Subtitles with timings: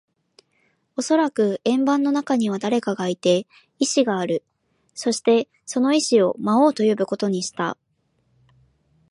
[0.97, 3.45] おそらく円盤の中には誰かがいて、
[3.77, 4.43] 意志がある。
[4.95, 7.77] そして、その意思を魔王と呼ぶことにした。